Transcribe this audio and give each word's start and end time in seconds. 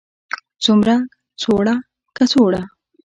څومره, 0.63 0.95
څوړه، 1.41 1.75
کڅوړه 2.17 2.61